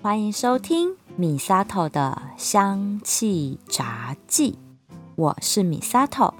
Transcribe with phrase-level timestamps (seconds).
[0.00, 4.56] 欢迎收听米沙头的香气杂记，
[5.16, 6.34] 我是米沙头。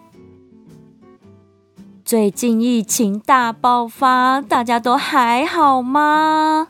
[2.05, 6.69] 最近疫情大爆发，大家都还好吗？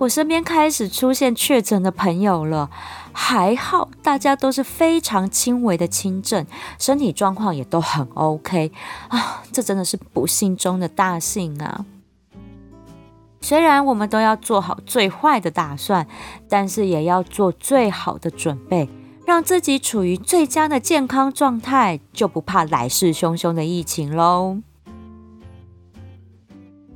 [0.00, 2.68] 我身边开始出现确诊的朋友了，
[3.12, 6.46] 还好大家都是非常轻微的轻症，
[6.78, 8.70] 身体状况也都很 OK
[9.08, 11.86] 啊，这真的是不幸中的大幸啊！
[13.42, 16.06] 虽然我们都要做好最坏的打算，
[16.48, 18.88] 但是也要做最好的准备，
[19.26, 24.58] 让自己处于最佳的健康状态，就不怕来势汹汹的疫情喽。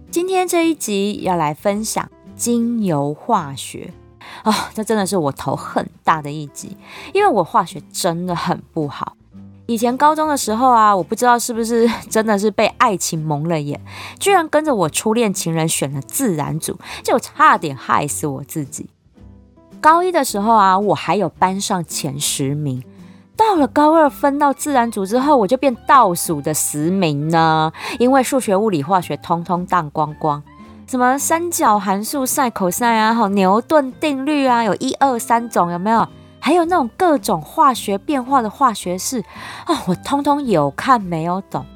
[0.09, 3.93] 今天这一集要来分享精油化学
[4.45, 6.77] 啊，这真的是我头很大的一集，
[7.13, 9.17] 因为我化学真的很不好。
[9.67, 13.81] 以前高中的时候啊，我不知道是不是 真的是被爱情蒙了眼，
[14.19, 18.89] 居然跟着我初恋情人选了自然组，就差点害死我自己。
[19.81, 22.83] 高一的时候啊，我还有班上前十名，
[23.37, 30.43] 到了高二分到自然组之后，我就变倒数的十名呢，因为数学、物理、化学通通荡光光，
[30.87, 36.07] 什么三角函数、赛口赛啊，好牛顿定律啊，有一二三种，有没有？
[36.47, 39.19] 还有那种各种化学变化的化学式
[39.65, 41.67] 啊，我通通有看没有懂。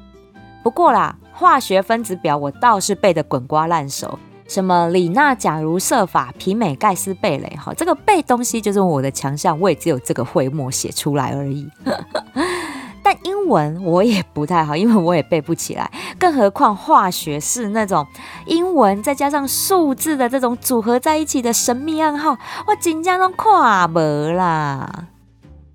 [0.63, 11.69] 不过啦，化学分子表我倒是背得滚瓜烂熟，什么李娜假如设法、皮美盖斯贝雷，哈，这个背东西就是我的强项，我也只有这个会默写出来而已。
[13.03, 18.05] 但英文我也不太好，因为我也背不起来，更何况化学是那种
[18.45, 24.89] 英文再加上数字的这种组合在一起的神秘暗号，我紧张都跨不啦。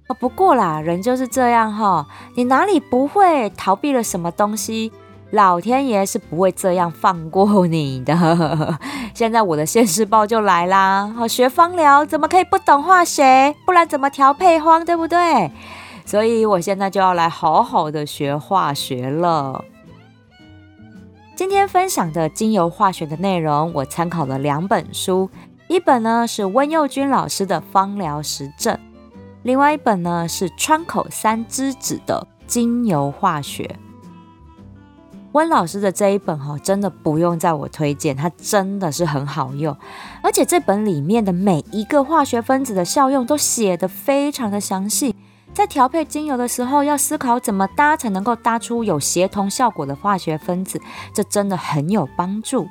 [0.09, 4.93] 哦，不过啦，人就是这样哈，你哪里不会逃避了什么东西，
[5.33, 8.79] 老天爷是不会这样放过你的。
[9.15, 13.53] 现在我的现世报就来啦，好学芳疗怎么可以不懂化学？
[13.67, 15.51] 不然怎么调配方，对不对？
[16.07, 19.65] 所以我现在就要来好好的学化学了。
[21.35, 25.29] 今天分享的精油化学的内容，我参考了两本书，
[25.67, 28.75] 一本呢是温佑君老师的《芳疗实证》，
[29.43, 33.65] 另外一本呢是川口三之子的《精油化学》。
[35.33, 39.77] 温老师的这一本哈，真的不用在我推荐，它真的是很好用，
[40.23, 45.15] 而且这本里面的每一个化学分子的效用都写得非常的详细。
[45.57, 50.79] 在调配精油的时候，要思考怎么搭才能够搭出有协同效果的化学分子，
[51.15, 52.69] 这真的很有帮助。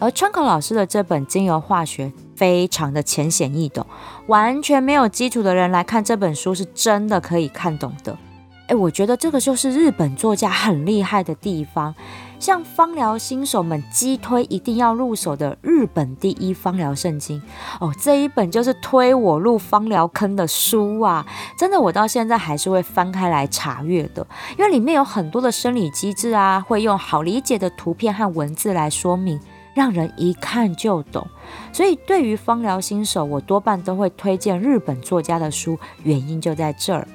[0.00, 3.86] 而川口老师的这本精油化学非常的浅显易懂，
[4.26, 8.18] 完全没有基础的人来看这本书是真的可以看懂的。
[8.68, 11.94] 哎，我觉得这个就是日本作家很厉害的地方。
[12.38, 17.40] 像芳疗新手们激推一定要入手的日本第一芳疗圣经
[17.80, 21.24] 哦，这一本就是推我入芳疗坑的书啊！
[21.58, 24.26] 真的，我到现在还是会翻开来查阅的，
[24.58, 29.40] 因为里面有很多的生理机制啊，会用好理解的图片和文字来说明，
[29.72, 31.26] 让人一看就懂。
[31.72, 37.08] 所以，对于芳疗新手，我多半都会推荐日本作家的书，原因就在这儿。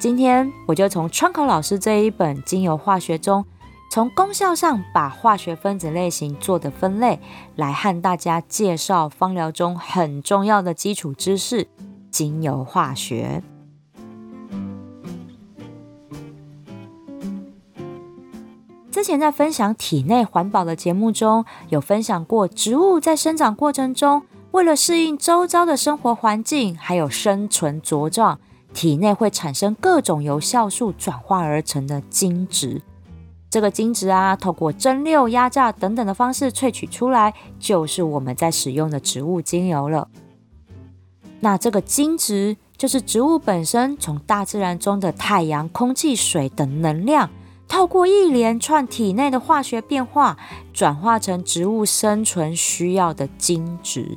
[0.00, 3.44] 今天我就从川口老师这一本精油化学中。
[3.90, 7.20] 从功效上把化学分子类型做的分类，
[7.54, 11.68] 来和大家介绍芳疗中很重要的基础知识——
[12.10, 13.42] 精油化学。
[18.90, 24.22] 之前在分享体内环保的节目中有分享过，植物在生长过程中，
[24.52, 28.38] 为了适应周遭的生活环境，还有生存茁壮，
[28.72, 32.82] 体内会产生各种由酵素转化而成的精质。
[33.50, 40.08] 这个精质啊，透过蒸馏、压榨等等的方式萃取出来，就是我们在使用的植物精油了。
[41.40, 47.28] 那这个精质就是植物本身从大自然中的太阳、空气、水等能量，
[47.66, 50.36] 透过一连串体内的化学变化，
[50.72, 54.16] 转化成植物生存需要的精质。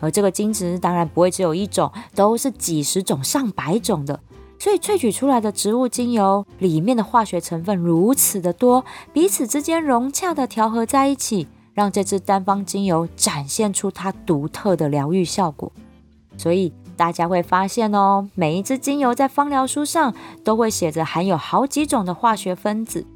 [0.00, 4.20] 而这个精子当然不会只有一种，都是几十种、上百种的。
[4.60, 15.70] 所以萃取出来的植物精油里面的化学成分如此的多，彼此之间融洽的调和在一起，让这支单方精油展现出它独特的疗愈效果。
[16.36, 20.12] 所以大家会发现哦，每一支精油在芳疗书上
[20.42, 23.06] 都会写着含有好几种的化学分子，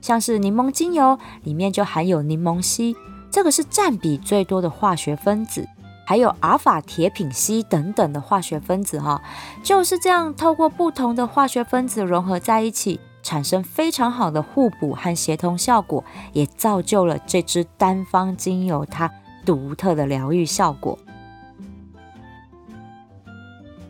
[0.00, 2.96] 像是柠檬精油里面就含有柠檬烯，
[3.30, 5.68] 这个是占比最多的化学分子。
[6.08, 9.20] 还有阿尔法铁品烯等等的化学分子，哈，
[9.60, 19.10] 就是这样透过不同的化学分子融合在一起，产生非常好的互补和协同效果，也造就了这支单方精油它
[19.44, 20.96] 独特的疗愈效果。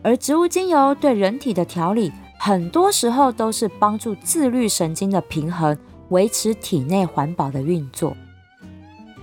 [0.02, 5.76] 而植物精油对人体的调理，很多时候都是帮助自律神经的平衡，
[6.08, 8.16] 维持体内环保的运作。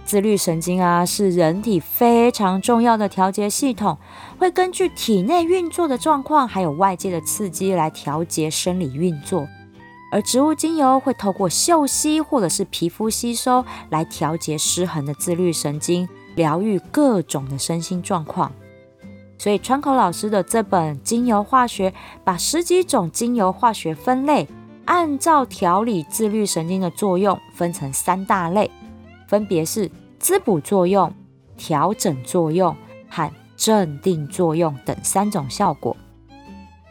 [0.06, 3.98] 自律神经啊，是人体非常重要的调节系统，
[4.38, 9.48] 会根据体内运作的状况，还有外界的刺激来调节生理运作。
[10.12, 18.52] 而植物精油会透过嗅吸或者是皮肤吸收，来调节失衡的自律神经，疗愈各种的身心状况。
[19.40, 21.90] 所以，川口老师的这本《精油化学》
[22.24, 24.48] 把十几种精油化学分类，
[24.86, 28.70] 按照调理自律神经的作用分成三大类，
[29.33, 29.89] 分别是
[30.19, 31.12] 滋补作用、
[31.57, 32.75] 调整作用
[33.09, 35.97] 和镇定作用等三种效果。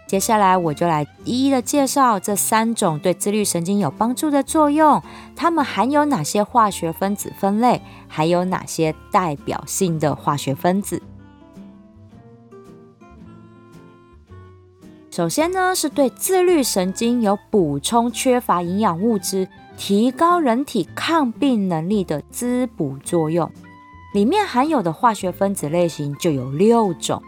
[0.09, 5.01] 接下来，我就来一一的介绍这三种对自律神经有帮助的作用，
[5.37, 11.01] 它们含有哪些化学分子分类，还有哪些代表性的化学分子。
[15.13, 19.47] 首先呢，是对自律神经有补充缺乏营养物质、
[19.85, 23.51] 提高人体抗病能力的滋补作用。
[24.15, 27.21] 里面含有的化学分子类型就有六种，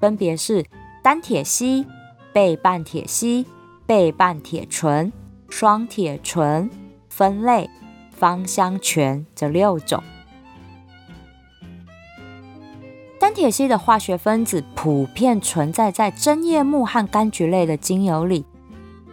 [0.00, 0.64] 分别是
[1.02, 1.84] 单铁烯、
[2.32, 3.44] 倍半铁烯、
[3.86, 5.12] 倍半铁醇、
[5.48, 6.70] 双铁醇、
[7.08, 7.68] 酚类、
[8.12, 10.00] 芳香醛这六种。
[13.18, 18.46] 单铁烯的化学分子普遍存在在针叶木和柑橘类的精油里。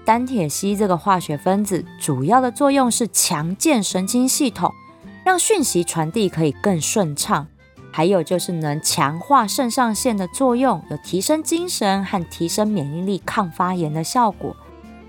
[0.05, 4.73] 单铁烯这个化学分子主要的作用是强健神经系统，
[5.25, 7.47] 让讯息传递可以更顺畅。
[7.91, 14.55] 还有就是能强化肾上腺的作用，有提升精神和提升免疫力、抗发炎的效果。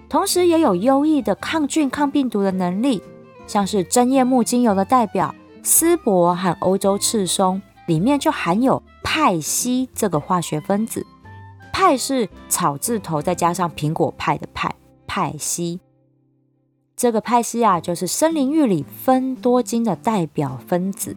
[0.09, 3.03] 同时也有优异的抗菌、抗病毒的能力。
[3.47, 8.83] 像是针叶木精油的代表丝柏和欧洲赤松，里面就含有。
[9.07, 11.07] 派烯这个化学分子，
[11.73, 14.75] 派是草字头再加上苹果派的派，
[15.07, 15.81] 派西。
[16.97, 21.17] 这个派西啊，就是森林浴里分多精的代表分子，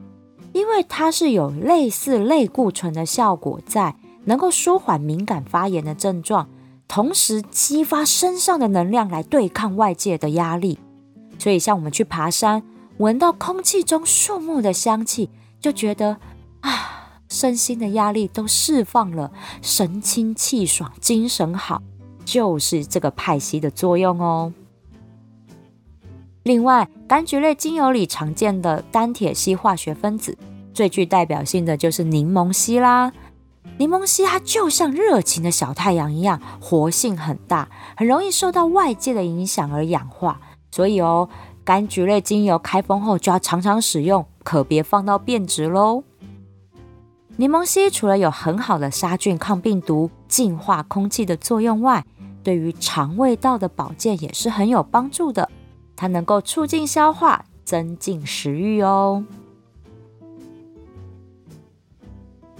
[0.54, 3.96] 因为它是有类似类固醇的效果，在
[4.26, 6.50] 能够舒缓敏感发炎的症状，
[6.88, 10.80] 同时激发身上的能量来对抗外界的压力。
[11.38, 12.64] 所以，像我们去爬山，
[12.98, 15.30] 闻到空气中树木的香气，
[15.60, 16.18] 就觉得
[16.62, 16.94] 啊。
[17.30, 21.84] 身心的压力都释放了，神清气爽，精神好，
[22.28, 24.52] 就是这个派烯的作用哦。
[26.44, 30.38] 另外，柑橘类精油里常见的单铁烯化学分子，
[30.74, 33.14] 最具代表性的就是柠檬烯啦。
[33.78, 40.42] 柠檬烯它就像热情的小太阳一样，活性很大，很容易受到外界的影响而氧化。
[40.70, 41.30] 所以哦，
[41.66, 46.04] 柑橘类精油开封后就要常常使用，可别放到变质喽。
[47.38, 52.04] 柠檬烯除了有很好的杀菌、抗病毒、净化空气的作用外，
[52.48, 55.50] 对于肠胃道的保健也是很有帮助的。
[55.98, 59.26] 它能够促进消化、增进食欲哦。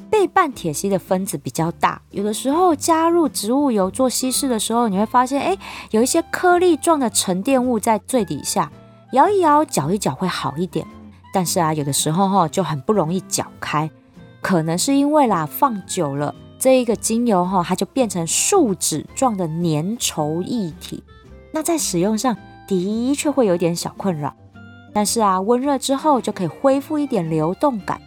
[0.10, 5.58] 倍半铁烯的分子比较大，有的时候加入植物油做稀释的时候，你会发现，哎，
[5.92, 8.70] 有一些颗粒状的沉淀物在最底下，
[9.14, 10.86] 摇一摇、搅一搅会好一点。
[11.34, 13.90] 但是啊，有的时候哈就很不容易搅开。
[14.42, 21.04] 可能是因为啦，放久了这一个精油哈，它就变成树脂状的粘稠液体。
[21.52, 22.36] 那在使用上
[22.68, 24.36] 的确会有点小困扰，
[24.94, 28.02] 但是啊，温热之后就可以恢复一点流动感。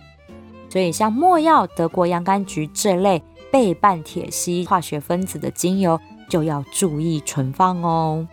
[0.69, 8.28] 所以像墨药、德国洋甘菊这类倍半铁烯化学分子的精油，就要注意存放哦。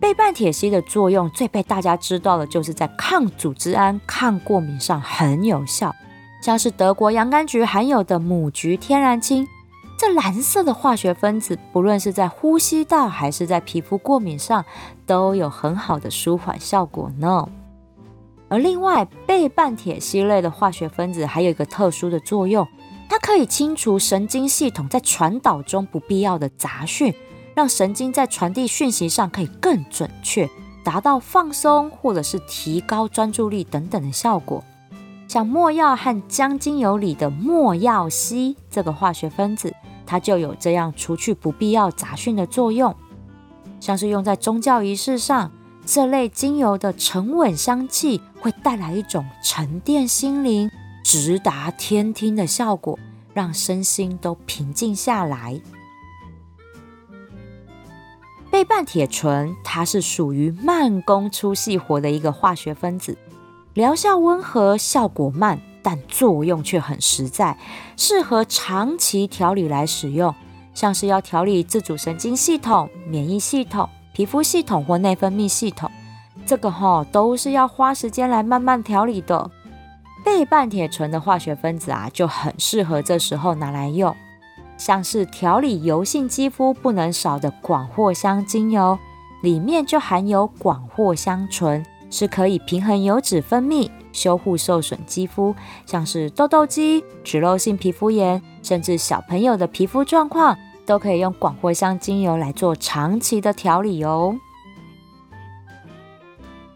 [0.00, 5.94] 倍半铁烯的作用最被大家知道的，就是在抗组织胺、抗过敏上很有效。
[6.44, 9.48] 像是德国洋甘菊含有的母菊天然氢，
[9.98, 14.62] 这蓝色的化学分子，不论是在呼吸道还是在皮肤过敏上，
[15.06, 17.48] 都有很好的舒缓效果呢。
[18.50, 22.68] 而另外，倍半铁烯类的化学分子还有一个特殊的作用，
[23.08, 27.14] 它可以清除神经系统在传导中不必要的杂讯。
[27.54, 30.46] 让神经在传递讯息上可以更准确，
[30.84, 34.62] 达到放松或者是提高专注力等等的效果。
[35.26, 39.74] 像墨药和姜精油里的墨药烯这个化学分子，
[40.06, 42.94] 它就有这样除去不必要杂讯的作用。
[43.80, 45.50] 像是用在宗教仪式上，
[45.84, 50.70] 这类精油的沉稳香气会带来一种沉淀心灵、
[51.02, 52.98] 直达天听的效果，
[53.32, 55.60] 让身心都平静下来。
[58.50, 63.18] 倍半铁醇，它是属于慢工出细活的一个化学分子。
[63.74, 67.58] 疗效温和，效果慢，但作用却很实在，
[67.96, 70.32] 适合长期调理来使用。
[70.72, 75.90] 像是要调理自主神经系统、免疫系统、皮肤系统或内分泌系统，
[76.46, 79.50] 这个哈都是要花时间来慢慢调理的。
[80.24, 84.14] 倍半铁醇的化学分子啊，就很适合这时候拿来用。
[84.76, 88.98] 像是调理油性肌肤不能少的广藿香精油，
[89.42, 95.52] 里面就含有广藿香醇，是可以平衡油脂分泌、修护受损肌肤，
[95.84, 100.56] 像是痘痘肌、脂漏性皮肤炎，甚至小朋友的皮肤状况，
[100.86, 104.38] 都可以用广藿香精油来做长期的调理哦。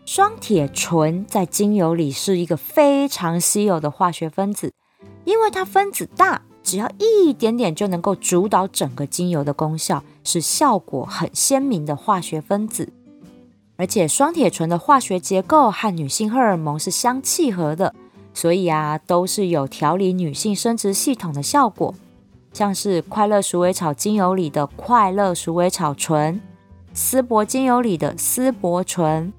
[0.05, 4.73] 双铁醇在精油里是一个非常稀有的化学分子，
[5.25, 6.43] 因为它分子大。
[6.65, 12.93] 只要一点点就能够主导整个精油的功效，是效果很鲜明的化学分子。
[13.79, 17.95] 而且双铁醇的化学结构和女性荷尔蒙是相契合的，
[18.35, 21.95] 所以啊，都是有调理女性生殖系统的效果。
[22.53, 26.41] 像是快乐鼠尾草精油里的快乐鼠尾草醇，
[26.93, 29.33] 丝柏精油里的丝柏醇，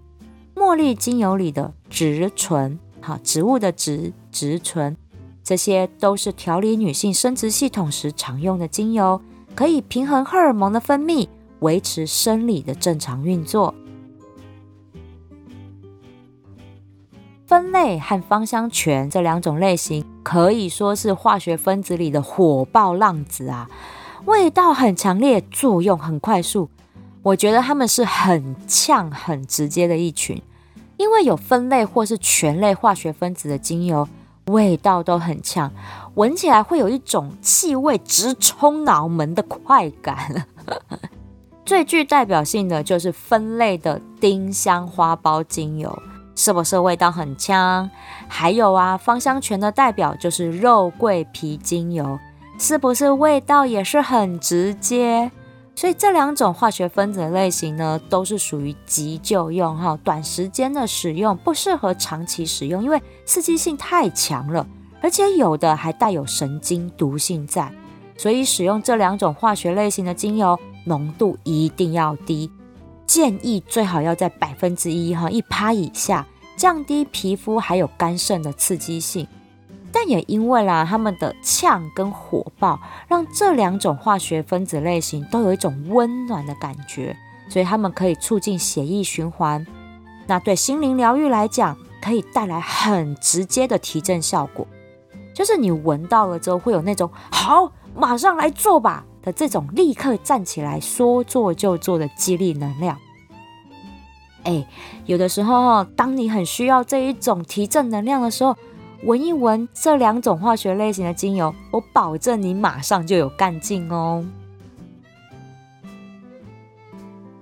[0.55, 4.95] 茉莉精油里的植醇，好，植物的植植醇。
[5.43, 9.19] 这些都是调理女性生殖系统时常用的精油，
[9.53, 11.27] 可以平衡荷尔蒙的分泌，
[11.59, 13.75] 维持生理的正常运作。
[17.49, 23.67] 酚类和芳香醛这两种类型可以说是化学分子里的火爆浪子啊，
[24.25, 26.69] 味道很强烈，作用很快速。
[27.23, 30.39] 我觉得它们是很呛、很直接的一群，
[30.97, 34.07] 因为有酚类或是醛类化学分子的精油。
[34.45, 35.71] 味道都很呛，
[36.13, 40.45] 闻起来会有一种气味直冲脑门的快感。
[41.65, 45.99] 最具代表性的就是分类的丁香花苞精油，
[46.39, 47.89] 是不是味道很呛？
[48.29, 52.17] 还有啊，芳香醛的代表就是肉桂皮精油，
[52.57, 55.29] 是不是味道也是很直接？
[55.75, 64.65] 所以这两种化学分子类型呢，都是属于急救用哈，短时间的使用不适合长期使用，因为刺激性太强了，
[65.01, 67.69] 而且有的还带有神经毒性在，
[68.15, 72.49] 所以使用这两种化学类型的精油浓度一定要低，
[73.09, 79.27] 建议最好要在百分之一哈一趴以下，降低皮肤还有肝肾的刺激性。
[79.91, 87.17] 但也因为啦，它们的呛跟火爆，让这两种化学分子类型都有一种温暖的感觉，
[87.49, 89.65] 所以它们可以促进血液循环。
[90.27, 94.67] 那对心灵疗愈来讲，可以带来很直接的提振效果，
[95.33, 102.97] 就是你闻到了之后，会有那种好，马上来做吧的这种立刻站起来说做就做的激励能量。
[104.43, 104.65] 哎，
[105.05, 108.55] 有的时候，当你很需要这一种提振能量的时候。
[109.03, 114.25] 闻一闻这两种化学类型的精油，我保证你马上就有干劲哦。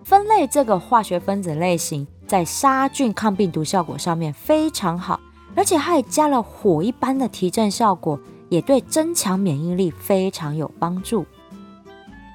[0.03, 5.19] 分类这个化学分子类型在杀菌抗病毒效果上面非常好，
[5.55, 8.19] 而且还加了火一般的提振效果，
[8.50, 11.25] 也对增强免疫力非常有帮助。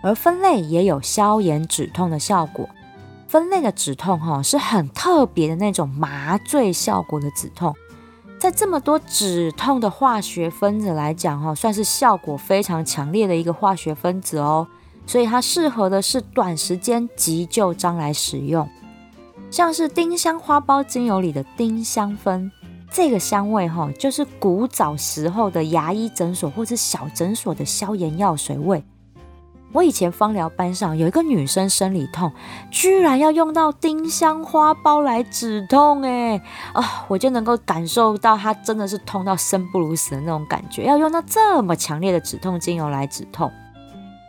[0.03, 2.69] 而分类也有消炎止痛的效果，
[3.27, 7.75] 分类的止痛哈是很特别的那种麻醉效果的止痛。
[8.39, 14.67] 在这么多止痛的化学分子来讲，哈，算是效果非常强烈的一个化学分子哦。
[15.07, 18.69] 所以它适合的是短时间急救章来使用，
[19.51, 22.51] 像是丁香花苞精油里的丁香酚，
[22.91, 28.83] 这个香味哈，就是古早时候的牙医诊所或者小诊所的消炎药水味。
[29.73, 32.31] 我以前芳疗班上有一个女生生理痛，
[32.71, 36.41] 居然要用到丁香花苞来止痛，哎
[36.75, 43.51] 啊，我就能够感受到她真的是痛到生不如死的那种感觉，要用到这么强烈的止痛精油来止痛。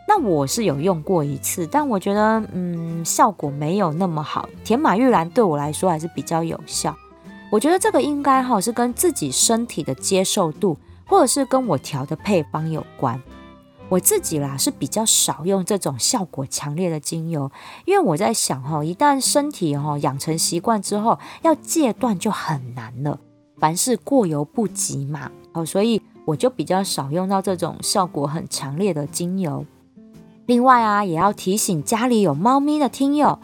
[0.06, 4.48] 那我是有用过一次，但我觉得嗯效果没有那么好。
[4.64, 6.94] 甜马玉兰对我来说还是比较有效。
[7.50, 13.20] 我觉得这个应该哈是跟自己身体的接受度，或者是跟我调的配方有关。
[13.90, 17.50] 我自己啦是比较少用这种效果强烈的精油，
[17.84, 23.20] 因为我在想哈，一旦身体哈养成习惯之后，要戒断就很难了。
[23.58, 29.64] 凡事过犹不及嘛，哦，所以我就比较少用到这种效果很强烈的精油。
[30.46, 33.38] 另外啊，也要提醒家里有猫咪的听友，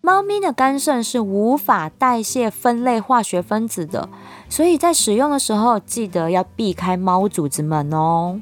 [0.00, 4.08] 猫咪的肝肾是无法代谢分类化学分子的，
[4.48, 8.40] 所以在使用的时候记得要避开猫主子们哦。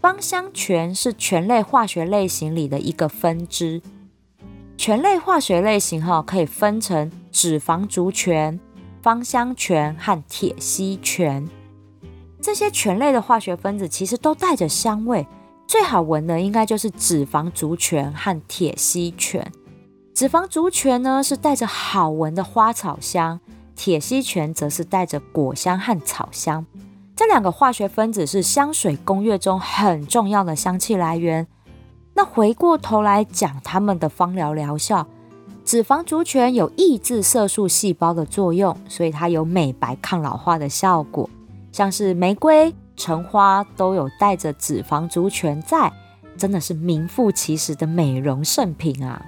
[0.00, 3.82] 芳香醛是醛类化学类型里的一个分支。
[4.78, 8.58] 醛类化学类型哈可以分成脂肪族醛、
[9.02, 11.46] 芳香醛和铁烯醛。
[12.40, 15.26] 这些醛类的化学分子其实都带着香味，
[15.66, 19.46] 最好闻的应该就是脂肪族醛和铁烯醛。
[20.14, 23.38] 脂肪族醛呢是带着好闻的花草香，
[23.76, 26.64] 铁烯醛则是带着果香和草香。
[27.20, 31.46] 这两个化学分子是香水工业中很重要的香气来源。
[32.14, 35.06] 那回过头来讲它们的芳疗疗效，
[35.62, 41.28] 脂肪族醛有抑制色素细胞的作用，所以它有美白抗老化的效果。
[41.70, 45.92] 像是玫瑰、橙花都有带着脂肪族醛在，
[46.38, 49.20] 真的是名副其实的美容圣品啊。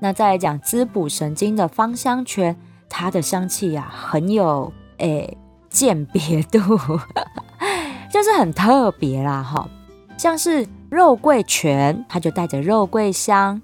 [0.00, 2.56] 那再来讲滋补神经的芳香醛，
[2.88, 5.36] 它的香气呀很有诶。
[5.76, 6.58] 鉴别度
[8.10, 9.68] 就是很特别啦，哈，
[10.16, 13.60] 像是肉桂醛，它就带着肉桂香；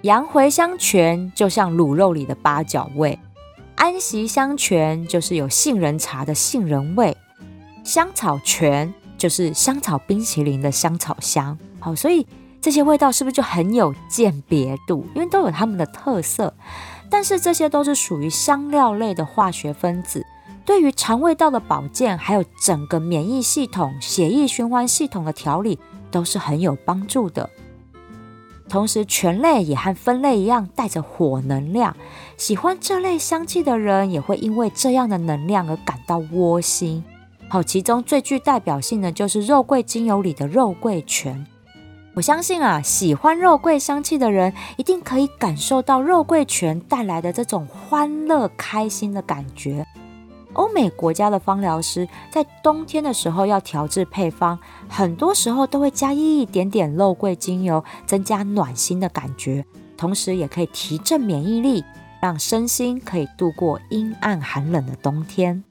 [0.00, 3.16] 洋茴香醛就像卤肉里的八角味；
[3.76, 7.14] 安息香醛就是有杏仁茶的杏仁味；
[7.84, 11.56] 香草醛就是香草冰淇淋的香草香。
[11.78, 12.26] 好，所以
[12.60, 15.06] 这些味道是不是就很有鉴别度？
[15.14, 16.52] 因为都有它们的特色，
[17.08, 20.26] 但是这些都是属于香料类的化学分子。
[20.64, 25.78] 对于肠胃道的保健，还有整个免疫系统、血液循环系统的调理，
[26.10, 27.50] 都是很有帮助的。
[28.68, 31.94] 同时，醛类也和酚类一样，带着火能量。
[32.38, 37.04] 喜欢这类香气的人，也会因为这样的能量而感到窝心。
[37.48, 41.44] 好，其中最具代表性的就是肉桂精油里的肉桂醛。
[42.14, 49.86] 我相信啊，喜欢肉桂香气的人，一定可以感受到肉桂醛带来的这种欢乐、开心的感觉。
[50.54, 59.64] 欧美国家的芳疗师在冬天的时候要调制配方，很多时候都会加一点点肉桂精油，增加暖心的感觉，
[59.96, 61.82] 同时也可以提振免疫力，
[62.20, 65.64] 让身心可以度过阴暗寒冷的冬天。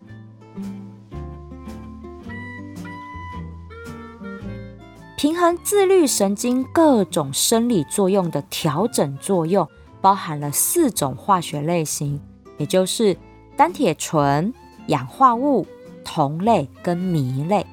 [5.16, 9.68] 平衡自律神经各种生理作用的调整作用，
[10.02, 12.20] 包含了四种化学类型，
[12.58, 13.16] 也就是
[13.56, 14.52] 单铁醇。
[14.92, 15.66] 氧化物、
[16.04, 17.66] 酮类跟醚类，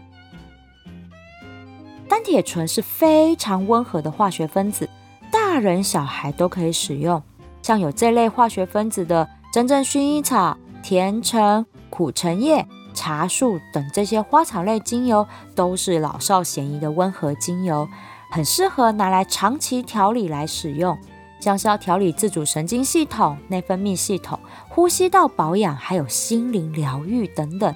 [2.09, 4.89] 单铁醇是非常温和的化学分子，
[5.33, 7.21] 大人小孩都可以使用。
[7.61, 15.27] 像有这类化学分子的真正薰衣草、甜橙、苦橙叶、茶树等这些花草类精油，
[15.57, 17.89] 都是老少咸宜的温和精油，
[18.31, 20.97] 很适合拿来长期调理来使用。
[21.41, 27.75] 像是要调理自主神经系统、内分泌系统、呼吸道保养，还有心灵疗愈等等，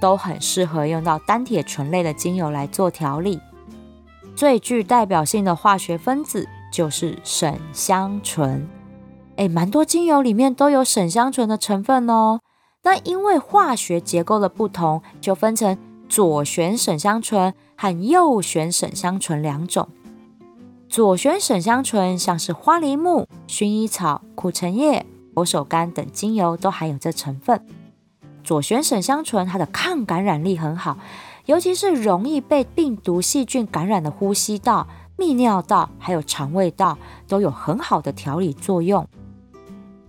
[0.00, 3.40] 都很适合用到单铁醇类的精油来做调理。
[4.34, 8.66] 最具代表性的化学分子就是沈香醇。
[9.36, 12.40] 诶，蛮多精油里面都有沈香醇的成分哦。
[12.82, 19.88] 那因为化学结构的不同，就分成左旋沈香醇和右旋沈香醇两种。
[20.92, 27.64] 左旋沈香醇像是花梨木、薰衣草、苦橙叶、佛手柑等精油都含有这成分。
[28.44, 30.98] 左旋沈香醇它的抗感染力很好，
[31.46, 39.08] 尤其是容易被病毒细菌感染的呼吸道、泌尿道还有肠胃道都有很好的调理作用。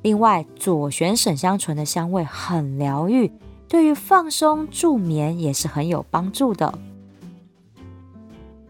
[0.01, 3.31] 另外，左旋沈香醇的香味很疗愈，
[3.69, 6.77] 对于放松助眠也是很有帮助的。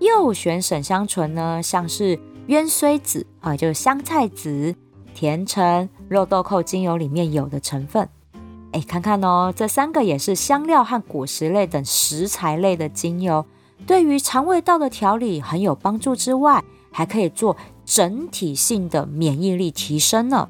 [0.04, 4.76] 右旋沈香醇呢，像是鸢荽子啊，就是香菜籽、
[5.14, 8.10] 甜橙、肉豆蔻精油里面有的成分。
[8.74, 13.46] 哎，看看哦，这三个也是香料和果实类等食材类的精油，
[13.88, 20.50] 对于肠胃道的调理很有帮助之外，还可以做整体性的免疫力提升呢。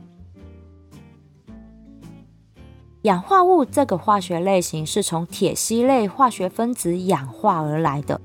[3.03, 8.21] 氧化物这个化学类型是从铁烯类化学分子氧化而来的。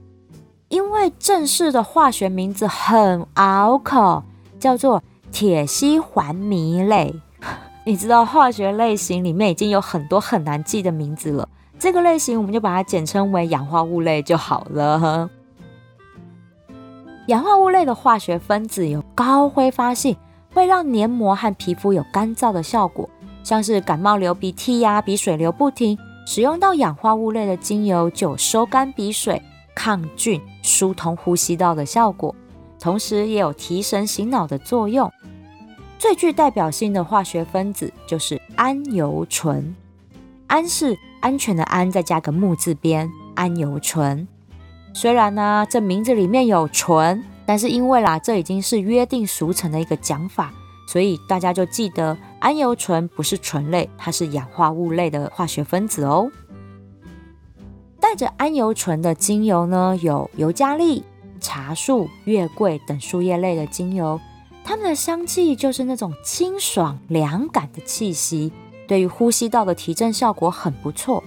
[0.69, 4.23] 因为正式的化学名字很拗口，
[4.61, 5.03] 叫做
[5.33, 7.15] 铁烯环醚类。
[7.85, 15.31] 你知道化学类型里面已经有很多很难记的名字了，这个类型我们就把它简称为氧化物类就好了。
[17.29, 20.15] 氧化物类的化学分子有高挥发性，
[20.53, 23.09] 会让黏膜和皮肤有干燥的效果，
[23.43, 29.41] 像是感冒流鼻涕呀、鼻水流不停，使用到氧化物类的精油就收干鼻水。
[29.79, 32.35] 抗菌、疏通呼吸道的效果，
[32.81, 35.09] 同时也有提神醒脑的作用。
[36.01, 39.77] 最具代表性的化学分子就是桉油醇。
[40.49, 44.27] 安是安全的安，再加个木字边，安油醇。
[44.93, 50.53] 虽然呢，这名字里面有醇，但是因为啦，这已经是约定俗成的一个讲法，
[50.89, 56.29] 所以大家就记得安油醇不是醇类，它是氧化物类的化学分子哦。
[58.09, 61.05] 带着桉油醇的精油呢，有尤加利、
[61.41, 64.19] 茶树、月桂等树叶类的精油，
[64.65, 68.51] 它们的香气就是那种清爽凉感的气息，
[68.87, 71.23] 对于呼吸道的提振效果很不错。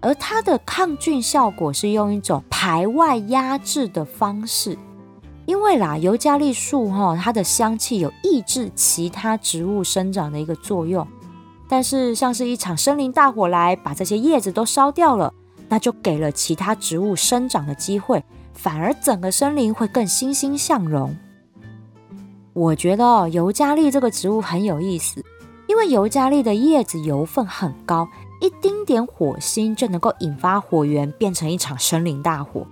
[0.00, 4.78] 而它的抗菌效果是用一种排外压制的方式。
[5.44, 11.06] 因为啦，尤加利树哈，它的香气有抑制其他植物生长的一个作用。
[11.68, 15.34] 但是，像是一场森林大火来把这些叶子都烧掉了，
[15.68, 18.22] 那就给了其他植物生长的机会，
[18.54, 21.16] 反而整个森林会更欣欣向荣。
[22.54, 25.24] 我觉得尤加利这个植物很有意思，
[25.68, 28.08] 因为尤加利的叶子油分很高，
[28.40, 32.66] 一丁点火星就能够引发火源，变成一场森林大火。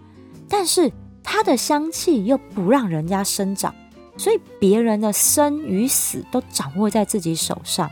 [0.48, 0.90] 但是，
[1.22, 3.74] 它的香气又不让人家生长，
[4.16, 7.90] 所以别人的生与死都掌握在自己手上。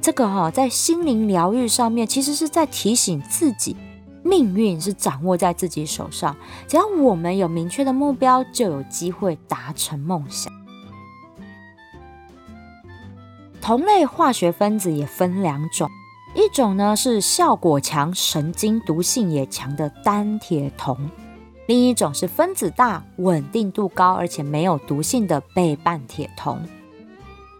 [0.00, 3.76] 这个哈，在心灵疗愈上面，其实是在提醒自己，
[4.22, 6.36] 命运是掌握在自己手上。
[6.66, 10.52] 只要我们有明确的目标，就有机会达成梦想。
[13.60, 15.90] 同类化学分子也分两种，
[16.34, 20.96] 一种呢是效果强、神经毒性也强的单铁酮。
[21.66, 26.58] 另一种是分子大、稳定度高，而且没有毒性的倍半铁酮。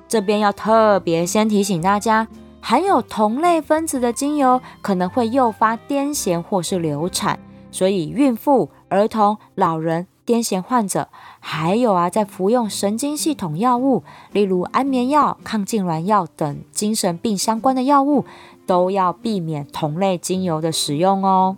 [0.08, 2.26] 这边要特别先提醒大家，
[2.60, 7.38] 含有同类分子的精油可能会诱发癫痫或是流产，
[7.70, 11.08] 所以孕妇、儿童、老人、癫痫患者，
[11.40, 18.24] 还有啊，在服用神经系统药物，例如安眠药、抗痉挛药等精神病相关的药物，
[18.66, 21.56] 都要避免同类精油的使用哦。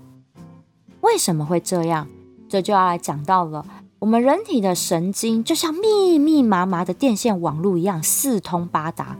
[1.00, 2.06] 为什么会这样？
[2.48, 3.64] 这就要来讲到了，
[4.00, 9.16] 我们人体的神经就像密密麻麻的电线网络一样四通八达，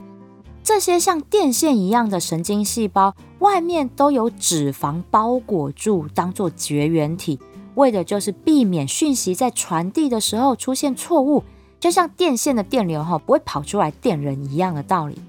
[0.63, 7.39] 这些像电线一样的神经细胞外面都有脂肪包裹住，当做绝缘体，
[7.75, 11.43] 为的就是避免讯息在传递的时候出现错误，
[11.79, 15.19] 就像电线的电流哈不会跑出来电人一样的道理。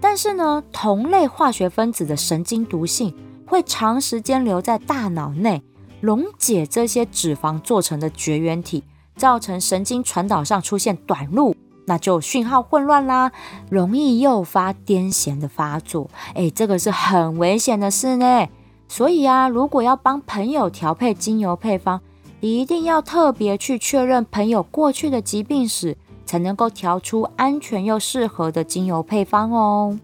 [0.00, 3.12] 但是呢，同类化学分子的神经毒性
[3.46, 5.62] 会长时间留在大脑内。
[6.00, 8.84] 溶解这些脂肪做成的绝缘体，
[9.16, 11.56] 造成神经传导上出现短路，
[11.88, 13.32] 那就讯号混乱啦，
[13.70, 16.08] 容易诱发癫痫的发作。
[16.34, 18.46] 哎，这个是很危险的事呢。
[18.86, 22.00] 所以啊，如果要帮朋友调配精油配方，
[22.40, 29.98] 一定要特别去确认朋友过去的疾病史，才能够调出安全又适合的精油配方哦。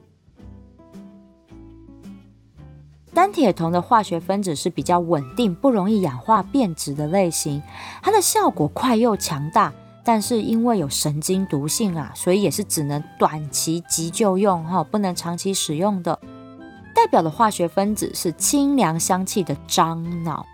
[3.13, 7.63] 单铁酮的化学分子是比较稳定、不容易氧化变质的类型，
[8.03, 9.73] 它的效果快又强大，
[10.05, 16.19] 但是因为有神经毒性啊，所以也是只能短期急救用哈，不能长期使用的。
[16.95, 20.45] 代表的化学分子是清凉香气的樟脑，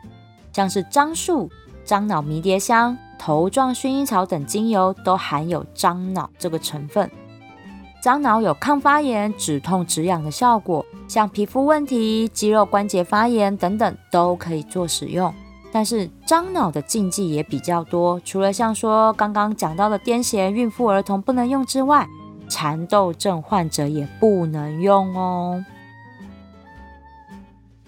[0.53, 1.51] 像是樟树、
[1.85, 7.11] 樟脑迷迭香、头状薰衣草等精油都含有樟脑这个成分。
[8.03, 15.35] 樟脑有抗发炎、止痛、止痒的效果，像皮肤问题、肌肉关节发炎等等都可以做使用。
[15.73, 22.09] 但是樟脑的禁忌也比较多，除了像说刚刚讲到的癫痫、孕妇、儿童不能用之外，
[22.49, 25.65] 蚕豆症患者也不能用哦。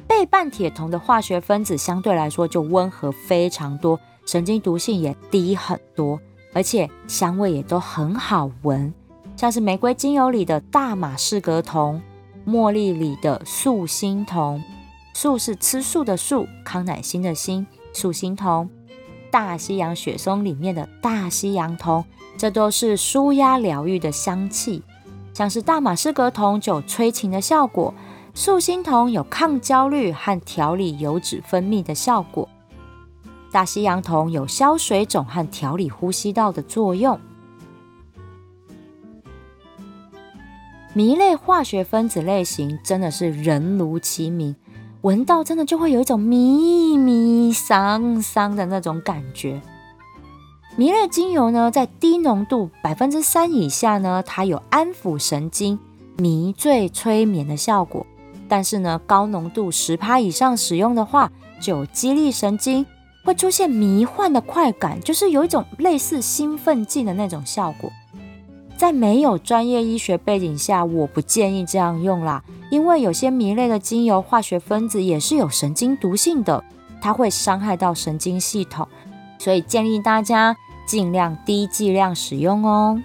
[0.07, 6.21] 倍半铁酮的化学分子相对来说就温和非常多，神经毒性也低很多，
[6.53, 8.93] 而且香味也都很好闻。
[9.35, 12.01] 像是玫瑰精油里的大马士革酮，
[12.47, 14.63] 茉莉里的素心酮，
[15.23, 18.69] 素是吃素的素，康乃馨的馨，素心酮，
[19.31, 22.05] 大西洋雪松里面的大西洋酮，
[22.37, 24.83] 这都是舒压疗愈的香气。
[25.33, 27.95] 像是大马士革酮就有催情的效果，
[28.35, 32.49] 素心酮有抗焦虑和调理油脂分泌的效果，
[33.53, 37.21] 大西洋酮有消水肿和调理呼吸道的作用。
[40.95, 44.57] 醚类化学分子类型真的是人如其名，
[45.03, 49.61] 闻到真的就会有一种迷迷桑桑的那种感觉。
[50.77, 55.77] 迷类精油呢，在低浓度百分之三以下呢，它有安抚神经、
[56.17, 58.07] 迷醉、催眠的效果；
[58.49, 62.87] 但是呢，高浓度十趴以上使用的话，就有激励神经，
[63.25, 67.91] 会出现迷幻的快感，就是有一种类似兴奋剂的那种效果。
[68.77, 76.65] 在没有专业医学背景下，我不建议这样用啦，因为有些醚类的精油化学分子也是有神经毒性的，
[77.03, 78.89] 它会伤害到神经系统，
[79.39, 80.57] 所以建议大家
[80.87, 82.99] 尽量低剂量使用哦。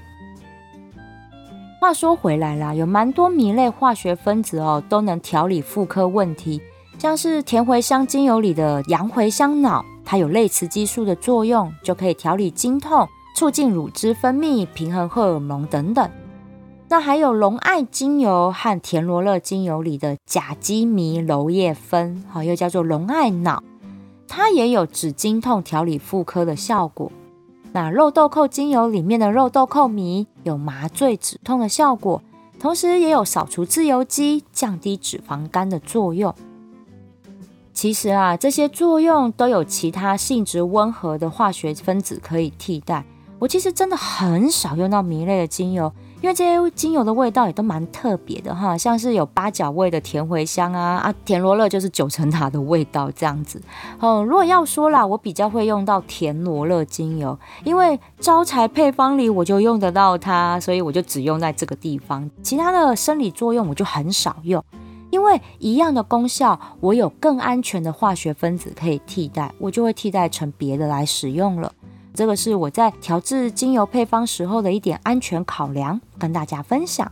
[1.81, 6.61] 话说回来啦，有蛮多醚类化学分子哦，都能调理妇科问题，
[6.97, 16.09] 像是甜茴香精油里的洋茴香脑，它有类雌激素的作用，就可以调理经痛、促进乳汁分泌、平衡荷尔蒙等等。
[16.89, 23.61] 那还有龙艾精油和田螺乐精油里的甲基醚柔叶酚，好，又叫做龙艾脑，
[24.25, 27.11] 它也有止经痛、调理妇科的效果。
[27.73, 32.21] 那肉豆蔻精油里面的肉豆蔻醚有麻醉止痛的效果，
[32.57, 36.33] 同时也有扫除自由基、降低脂肪肝的作用。
[37.73, 43.03] 其实啊，这些作用都有其他性质温和的化学分子可以替代。
[43.39, 45.91] 我其实真的很少用到醚类的精油。
[46.19, 53.61] 因为这些精油的味道也都蛮特别的哈，像是有八角味的甜茴香啊啊，田螺乐就是九层塔的味道这样子。
[53.99, 62.27] 哦，如果要说啦，我比较会用到田螺乐精油，因为招财配方里我就用得到它，所以我就只用在这个地方。
[62.41, 64.63] 其他的生理作用我就很少用，
[65.11, 71.71] 因为一样的功效，我有更安全的化学分子可以替代，我就会替代成别的来使用了。
[72.17, 77.11] 这个是我在调制精油配方时候的一点安全考量，跟大家分享。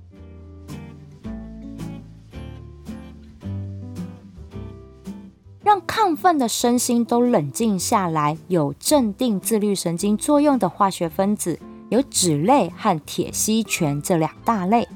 [5.61, 14.87] 让亢奋的身心都冷静下来，有镇定自律神经作用的化学分子有脂类和铁烯醛这两大类。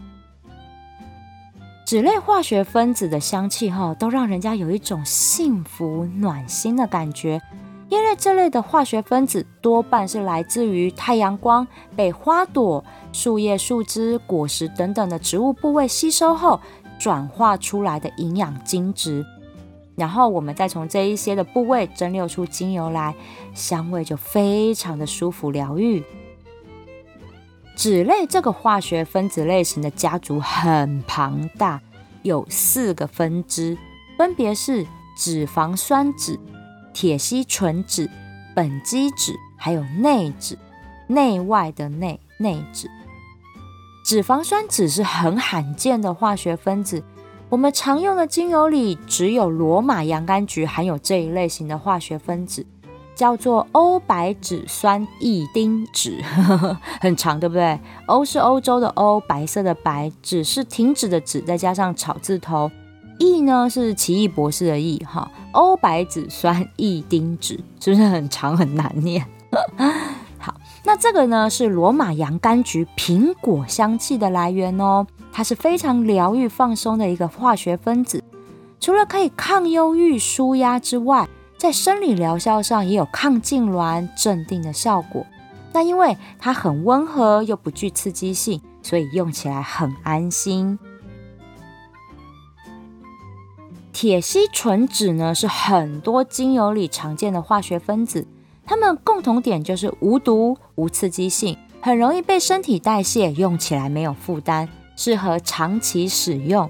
[1.86, 7.40] 脂类化学分子的香气哈，都让人家有一种幸福暖心的感觉。
[7.90, 16.62] 因为这类的化学分子多半是来自于太阳光被花朵、树叶、树枝、果实等等的植物部位吸收后
[17.00, 19.26] 转化出来的营养精质，
[19.96, 23.16] 然后我们再从这一些的部位蒸馏出精油来，
[23.56, 26.04] 香味就非常的舒服疗愈。
[27.76, 31.82] 脂类这个化学分子类型的家族很庞大，
[32.22, 33.78] 有四个分支，
[34.18, 34.86] 分别是
[35.18, 36.38] 脂肪酸酯。
[36.94, 38.10] 铁烯醇酯、
[38.56, 40.58] 苯基酯，还有内酯，
[41.08, 42.88] 内外的内内酯。
[44.04, 47.04] 脂肪酸酯是很罕见的化学分子，
[47.50, 52.66] 我们常用的精油里只有罗马洋甘菊含有这一类型的化学分子，
[53.14, 56.24] 叫做欧白芷酸异丁酯，
[57.00, 57.80] 很长，对不对？
[58.08, 62.72] 欧是欧洲的欧，白色的白，酯是停止的止，再加上草字头。
[63.20, 69.24] 异呢是奇异博士的异哈，欧白芷酸异丁酯是不是很长很难念？
[70.40, 70.56] 好，
[70.86, 78.24] 那这个呢是罗马洋甘菊苹果香气的来源哦，它是非常疗愈放松的一个化学分子，
[78.80, 81.28] 除了可以抗忧郁舒压之外，
[81.58, 85.26] 在生理疗效上也有抗痉挛镇定的效果。
[85.74, 90.80] 那因为它很温和又不具刺激性，所以用起来很安心。
[94.02, 98.26] 铁烯醇酯呢是很多精油里常见的化学分子，
[98.66, 106.70] 它们共同点就是无毒、无刺激性，很容易被身体代谢，用起来没有负担，适合长期使用。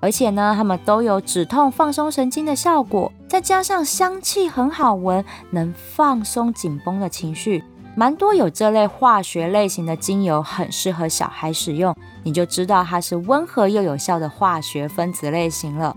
[0.00, 7.64] 而且呢，它们都有止痛、放松神经的效果，再加上香气很好闻，能放松紧绷的情绪。
[7.94, 15.96] 蛮多有这类化学类型的精油很适合小孩使用，你就知道它是温和又有效的化学分子类型了。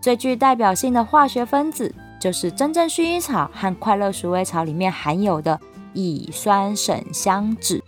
[0.00, 5.60] 最具代表性的化学分子就是真正薰衣草和快乐鼠尾草里面含有的
[5.92, 7.82] 乙酸沈香酯，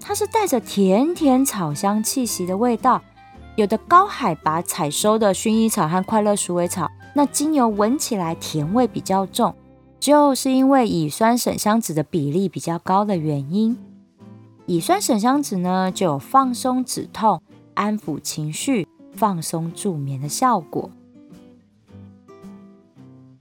[0.00, 3.02] 它是带着甜甜草香气息的味道。
[3.56, 9.54] 有的高海拔采收的薰衣草和快乐鼠尾草，那精油闻起来甜味比较重，
[9.98, 13.76] 就是因为乙酸沈香酯的比例比较高的原因。
[14.66, 17.42] 乙酸沈香酯呢，就有放松止痛、
[17.74, 20.90] 安抚情绪、放松助眠的效果。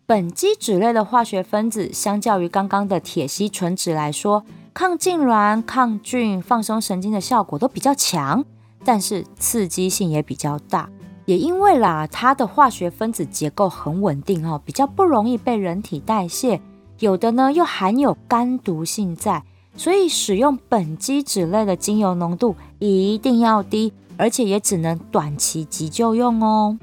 [0.09, 4.43] 苯基酯类的化学分子，相较于刚刚的铁烯醇酯来说，
[4.73, 8.43] 抗痉挛、抗菌、放松神经的效果都比较强，
[8.83, 10.89] 但是刺激性也比较大。
[11.25, 16.59] 也因为啦，它的化学分子结构很稳定哦，比较不容易被人体代谢。
[16.97, 19.43] 有的呢又含有肝毒性在，
[19.75, 26.79] 所以使用苯基酯类的精油浓度一定要低，而且也只能短期急救用哦。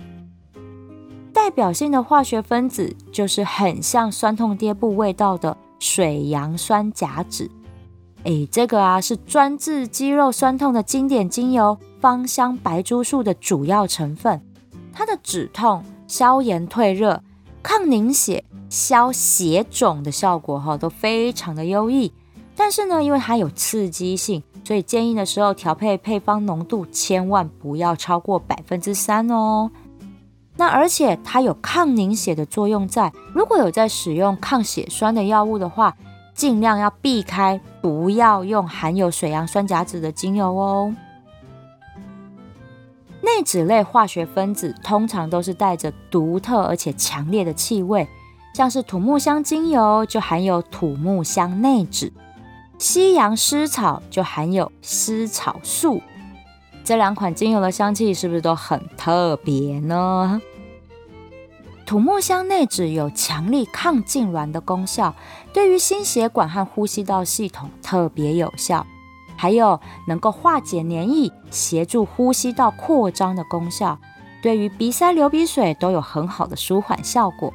[1.36, 7.50] 代表性的化学分子就是很像酸痛跌部味道的水杨酸甲酯。
[8.24, 14.40] 哎，这个啊是专治肌肉酸痛的经典精油芳香白珠树的主要成分。
[14.94, 17.22] 它的止痛、消炎、退热、
[17.62, 22.10] 抗凝血、消血肿的效果哈都非常的优异。
[22.56, 29.70] 但是呢，因为它有刺激性，所以建议的时候调配配方浓度千万不要超过百分之三哦。
[30.56, 35.94] 那而且它有抗凝血的作用在，如果有在使用抗血栓的药物的话，
[36.34, 40.94] 尽量要避开，不要用含有水杨酸甲酯的精油哦。
[43.22, 48.08] 内酯类化学分子通常都是带着独特而且强烈的气味，
[48.54, 52.12] 像是土木香精油就含有土木香内酯。
[52.78, 56.00] 西洋湿草就含有湿草素，
[56.86, 60.40] 这两款精油的香气是不是都很特别呢？
[61.84, 65.12] 土木香内酯有强力抗痉挛的功效，
[65.52, 68.86] 对于心血管和呼吸道系统特别有效，
[69.36, 73.98] 还有能够化解黏液、协助呼吸道扩张的功效，
[74.40, 77.52] 对于鼻塞、流鼻水都有很好的舒缓效果。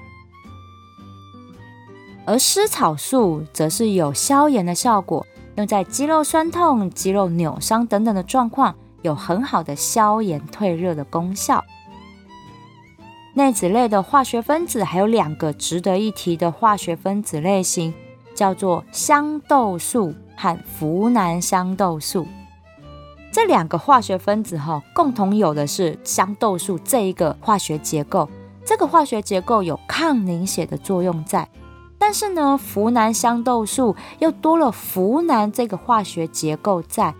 [2.25, 11.63] 而湿草素则是有消炎的效果，用在肌肉酸痛、肌肉扭伤等等的状况，有很好的消炎退热的功效。
[13.33, 17.93] 内酯类的化学分子还有两个值得一提的化学分子类型，
[18.35, 22.27] 叫做香豆素和呋喃香豆素。
[23.31, 28.29] 这两个化学分子哈，共同有的是香豆素这一个化学结构，
[28.65, 31.47] 这个化学结构有抗凝血的作用在。
[31.97, 37.15] 但是呢，呋喃香豆素又多了呋喃这个化学结构在，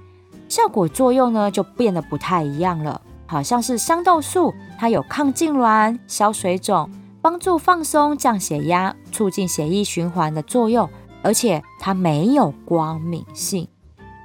[0.52, 3.00] 效果作用呢就变得不太一样了。
[3.26, 10.90] 好像是香豆素，它有抗痉挛、消水肿、帮助放松、降血压、促进血液循环的作用，
[11.24, 13.66] 而且它没有光敏性。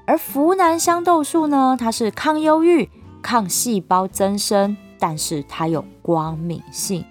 [0.04, 2.90] 而呋喃香豆素呢，它是抗忧郁、
[3.22, 7.04] 抗细胞增生，但是它有光敏性。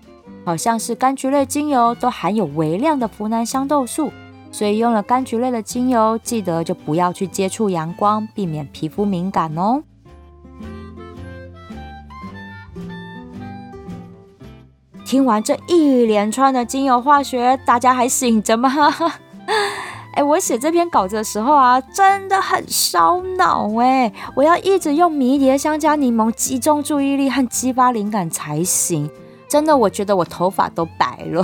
[0.44, 4.12] 好像是柑橘类精油都含有微量的呋喃香豆素，
[4.52, 9.84] 所以用了柑橘类的精油，记得就不要去接触阳光，避免皮肤敏感哦。
[15.06, 18.72] 听完这一连串的精油化学，大家还醒着吗？
[20.16, 29.10] 哎，我写这篇稿子的时候啊，真的很烧脑哎，我要一直用迷迭香加柠檬集中注意力和激发灵感才行。
[29.48, 31.44] 真的，我觉得我头发都白了，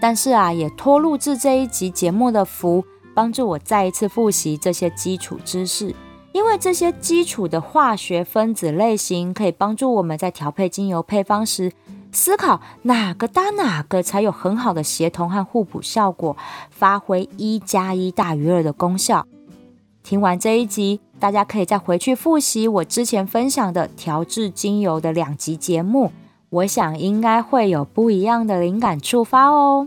[0.00, 2.84] 但是啊，也托录制这一集节目的福，
[3.14, 5.94] 帮助我再一次复习这些基础知识。
[6.32, 11.72] 因为这些基础的化学分子类型，可以帮助我们在调配精油配方时，
[12.12, 16.36] 思考哪个搭哪个才有很好的协同和互补效果，
[16.70, 19.26] 发挥一加一大于二的功效。
[20.02, 26.12] 听完这一集，大家可以再回去复习我之前分享的调制精油的两集节目。
[26.50, 29.86] 我想应该会有不一样的灵感触发哦。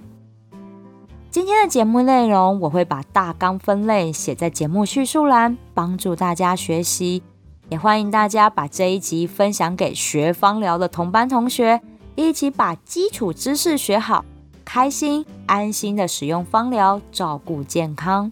[1.30, 7.22] 今天的节目内容，我会把大纲分类写在节目叙述栏，帮助大家学习。
[7.68, 11.82] 也欢迎大家把这一集分享给学芳疗的同班同学，
[12.16, 14.24] 一起把基础知识学好，
[14.64, 18.32] 开心安心的使用芳疗，照顾健康。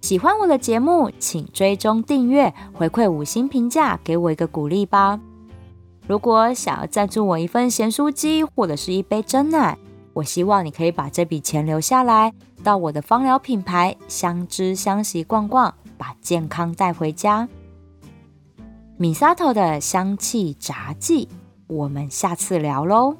[0.00, 5.20] 喜欢我的节目，请追踪订阅，回馈五星评价，给我一个鼓励吧。
[6.06, 9.78] 如果想要赞助我一份咸酥鸡或者是一杯真奶，
[10.12, 17.48] 我希望你可以把这笔钱留下来，到我的芳疗品牌相知相惜逛逛，把健康带回家。
[18.96, 21.28] 米萨头的香气杂技，
[21.66, 23.16] 我们下次聊喽。